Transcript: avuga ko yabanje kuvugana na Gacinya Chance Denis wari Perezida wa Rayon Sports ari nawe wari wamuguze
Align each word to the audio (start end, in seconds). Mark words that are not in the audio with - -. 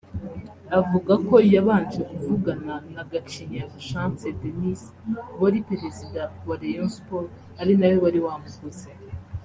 avuga 0.79 1.13
ko 1.27 1.35
yabanje 1.53 2.01
kuvugana 2.09 2.73
na 2.93 3.03
Gacinya 3.11 3.63
Chance 3.87 4.27
Denis 4.39 4.81
wari 5.41 5.59
Perezida 5.69 6.21
wa 6.47 6.55
Rayon 6.61 6.89
Sports 6.97 7.35
ari 7.61 7.73
nawe 7.79 7.97
wari 8.03 8.19
wamuguze 8.25 8.89